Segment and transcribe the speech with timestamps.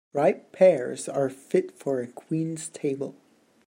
[0.13, 3.13] Ripe pears are fit for a queen's table.